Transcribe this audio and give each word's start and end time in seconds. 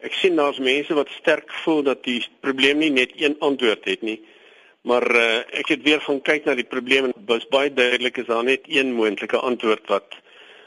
Ek 0.00 0.14
sien 0.16 0.36
daar's 0.36 0.58
mense 0.58 0.94
wat 0.96 1.12
sterk 1.18 1.52
voel 1.64 1.82
dat 1.82 2.04
die 2.04 2.20
probleem 2.40 2.78
nie 2.80 2.90
net 2.90 3.12
een 3.16 3.36
antwoord 3.38 3.84
het 3.84 4.02
nie. 4.02 4.18
Maar 4.88 5.04
uh, 5.12 5.24
ek 5.60 5.74
het 5.74 5.82
weer 5.84 6.00
gaan 6.00 6.22
kyk 6.24 6.46
na 6.48 6.54
die 6.56 6.68
probleem 6.68 7.10
en 7.10 7.14
was 7.28 7.44
baie 7.52 7.72
duidelik 7.72 8.16
is 8.22 8.28
daar 8.30 8.44
net 8.44 8.64
een 8.64 8.94
moontlike 8.96 9.36
antwoord 9.36 9.88
wat 9.92 10.16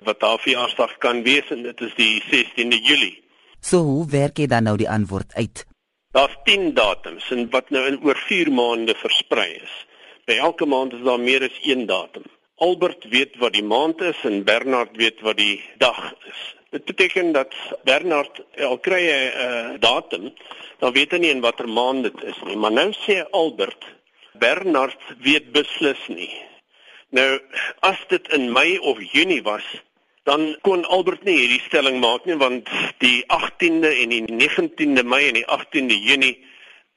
wat 0.00 0.20
daar 0.20 0.38
verjaarsdag 0.40 0.96
kan 0.98 1.22
wees 1.22 1.50
en 1.52 1.62
dit 1.62 1.80
is 1.84 1.92
die 1.98 2.22
16de 2.24 2.78
Julie. 2.80 3.16
So 3.60 3.84
hoe 3.84 4.06
werk 4.08 4.40
jy 4.40 4.46
dan 4.48 4.64
nou 4.64 4.76
die 4.80 4.88
antwoord 4.88 5.34
uit? 5.36 5.66
Daar's 6.16 6.36
10 6.44 6.72
datums 6.74 7.28
en 7.30 7.50
wat 7.52 7.70
nou 7.70 7.84
in 7.86 8.00
oor 8.02 8.16
4 8.16 8.50
maande 8.50 8.94
versprei 8.96 9.52
is. 9.60 9.74
By 10.24 10.40
elke 10.40 10.66
maand 10.66 10.96
is 10.96 11.04
daar 11.04 11.20
meer 11.20 11.44
as 11.44 11.58
een 11.62 11.84
datum. 11.86 12.24
Albert 12.56 13.04
weet 13.12 13.36
wat 13.38 13.52
die 13.52 13.64
maand 13.64 14.00
is 14.00 14.24
en 14.24 14.44
Bernard 14.44 14.96
weet 14.96 15.20
wat 15.20 15.36
die 15.36 15.60
dag 15.78 16.00
is. 16.28 16.40
Dit 16.70 16.84
beteken 16.84 17.32
dat 17.32 17.54
Bernard 17.84 18.42
al 18.56 18.78
kry 18.78 19.02
'n 19.10 19.32
uh, 19.36 19.80
datum, 19.82 20.34
dan 20.78 20.92
weet 20.92 21.10
hy 21.10 21.18
nie 21.18 21.30
in 21.34 21.42
watter 21.42 21.68
maand 21.68 22.02
dit 22.06 22.22
is 22.22 22.38
nie, 22.46 22.56
maar 22.56 22.72
nou 22.72 22.92
sê 22.94 23.16
Albert 23.30 23.84
Bernard 24.32 25.00
weet 25.18 25.50
beslis 25.52 26.06
nie. 26.06 26.30
Nou 27.10 27.40
as 27.80 27.98
dit 28.08 28.28
in 28.32 28.52
Mei 28.52 28.78
of 28.78 29.02
Junie 29.12 29.42
was, 29.42 29.66
dan 30.22 30.56
kon 30.62 30.84
Albert 30.84 31.24
nie 31.26 31.36
hierdie 31.40 31.62
stelling 31.66 31.98
maak 32.00 32.24
nie 32.24 32.38
want 32.38 32.70
die 33.02 33.24
18de 33.26 33.90
en 34.04 34.14
die 34.14 34.22
19de 34.30 35.02
Mei 35.02 35.26
en 35.28 35.40
die 35.40 35.48
18de 35.58 35.98
Junie 36.06 36.36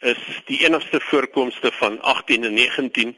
is 0.05 0.21
die 0.45 0.59
enigste 0.67 0.99
voorkomste 0.99 1.71
van 1.79 2.01
18 2.01 2.43
en 2.43 2.53
19. 2.53 3.17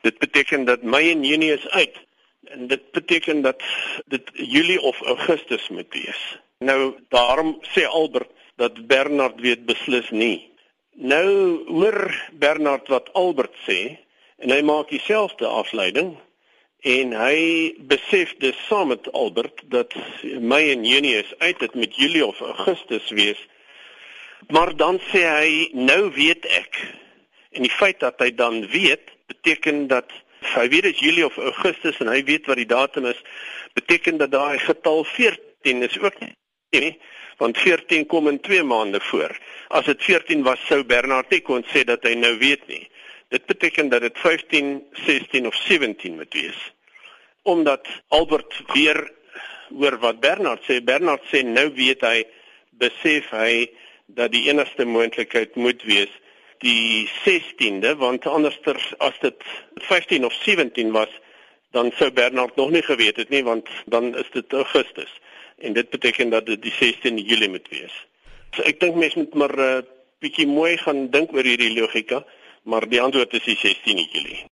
Dit 0.00 0.18
beteken 0.18 0.64
dat 0.64 0.82
Mei 0.82 1.10
en 1.10 1.24
Junie 1.24 1.52
is 1.52 1.68
uit 1.68 2.06
en 2.44 2.66
dit 2.66 2.90
beteken 2.90 3.42
dat 3.42 3.62
dit 4.06 4.30
Julie 4.32 4.80
of 4.80 5.00
Augustus 5.00 5.68
moet 5.68 5.92
wees. 5.92 6.38
Nou 6.58 6.94
daarom 7.08 7.58
sê 7.60 7.86
Albert 7.86 8.30
dat 8.56 8.86
Bernard 8.86 9.40
weet 9.40 9.66
beslis 9.66 10.10
nie. 10.10 10.50
Nou 10.90 11.28
hoor 11.66 12.28
Bernard 12.32 12.88
wat 12.88 13.12
Albert 13.12 13.54
sê 13.68 13.98
en 14.36 14.50
hy 14.50 14.60
maak 14.62 14.88
dieselfde 14.88 15.46
afleiding 15.46 16.16
en 16.80 17.12
hy 17.12 17.40
besef 17.88 18.32
dis 18.40 18.56
saam 18.68 18.88
met 18.88 19.12
Albert 19.12 19.62
dat 19.72 19.94
Mei 20.40 20.70
en 20.72 20.84
Junie 20.84 21.16
is 21.20 21.34
uit 21.38 21.58
dit 21.58 21.74
met 21.74 21.96
Julie 21.96 22.26
of 22.26 22.40
Augustus 22.40 23.10
wees. 23.10 23.40
Maar 24.48 24.76
dan 24.76 24.98
sê 25.12 25.24
hy 25.28 25.68
nou 25.76 26.10
weet 26.16 26.46
ek. 26.56 26.80
En 27.52 27.62
die 27.62 27.72
feit 27.72 28.00
dat 28.00 28.20
hy 28.20 28.30
dan 28.34 28.64
weet 28.72 29.12
beteken 29.28 29.86
dat 29.86 30.08
hy 30.54 30.68
weet 30.68 30.88
dit 30.88 30.94
is 30.94 31.00
Julie 31.00 31.26
of 31.26 31.36
Augustus 31.36 31.98
en 32.00 32.08
hy 32.12 32.22
weet 32.24 32.46
wat 32.46 32.60
die 32.60 32.68
datum 32.68 33.06
is, 33.10 33.18
beteken 33.74 34.18
dat 34.20 34.32
daai 34.32 34.58
getal 34.58 35.04
14 35.04 35.82
is 35.86 35.98
ook 36.00 36.20
nie 36.20 36.94
want 37.40 37.58
14 37.58 38.06
kom 38.06 38.28
in 38.28 38.40
2 38.40 38.62
maande 38.62 39.00
voor. 39.00 39.32
As 39.68 39.86
dit 39.88 40.02
14 40.04 40.42
was 40.44 40.60
sou 40.68 40.82
Bernard 40.84 41.30
nie 41.32 41.40
kon 41.40 41.64
sê 41.72 41.86
dat 41.88 42.04
hy 42.04 42.12
nou 42.18 42.34
weet 42.38 42.66
nie. 42.68 42.84
Dit 43.32 43.46
beteken 43.48 43.88
dat 43.88 44.04
dit 44.04 44.18
15, 44.18 44.74
16 45.06 45.46
of 45.48 45.56
17 45.64 46.18
moet 46.18 46.34
wees. 46.36 46.58
Omdat 47.48 47.88
Albert 48.08 48.58
weer 48.74 49.00
hoor 49.70 49.96
wat 50.02 50.20
Bernard 50.20 50.66
sê, 50.68 50.82
Bernard 50.84 51.24
sê 51.32 51.40
nou 51.46 51.70
weet 51.78 52.04
hy 52.04 52.26
besef 52.82 53.30
hy 53.32 53.70
dat 54.18 54.34
die 54.34 54.48
enigste 54.50 54.84
moontlikheid 54.84 55.56
moet 55.56 55.80
wees 55.88 56.12
die 56.60 57.08
16de 57.24 57.94
want 57.96 58.26
anderster 58.26 58.76
as 58.98 59.16
dit 59.20 59.44
15 59.88 60.24
of 60.24 60.34
17 60.44 60.92
was 60.92 61.12
dan 61.70 61.92
sou 61.96 62.10
Bernard 62.10 62.56
nog 62.56 62.70
nie 62.70 62.82
geweet 62.82 63.16
het 63.16 63.28
nie 63.28 63.44
want 63.44 63.68
dan 63.86 64.16
is 64.16 64.28
dit 64.32 64.52
Augustus 64.52 65.12
en 65.58 65.72
dit 65.72 65.90
beteken 65.90 66.30
dat 66.30 66.46
dit 66.46 66.62
die 66.62 66.72
16de 66.72 67.24
Julie 67.24 67.48
moet 67.48 67.68
wees. 67.68 67.94
So 68.56 68.64
ek 68.68 68.80
dink 68.80 68.96
mense 68.96 69.18
moet 69.18 69.34
maar 69.34 69.56
uh, 69.58 69.80
bietjie 70.20 70.48
mooi 70.48 70.76
gaan 70.80 71.08
dink 71.12 71.32
oor 71.32 71.46
hierdie 71.46 71.72
logika 71.76 72.24
maar 72.68 72.88
die 72.88 73.00
antwoord 73.00 73.32
is 73.38 73.44
die 73.44 73.56
16 73.56 74.04
Julie. 74.12 74.44